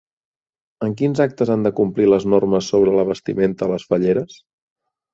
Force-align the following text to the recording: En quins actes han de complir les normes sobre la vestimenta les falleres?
En 0.87 0.95
quins 1.01 1.21
actes 1.25 1.51
han 1.57 1.67
de 1.69 1.73
complir 1.81 2.09
les 2.13 2.27
normes 2.37 2.73
sobre 2.75 2.97
la 2.99 3.07
vestimenta 3.13 3.73
les 3.77 3.89
falleres? 3.93 4.45